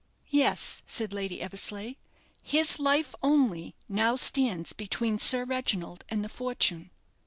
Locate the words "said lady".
0.87-1.43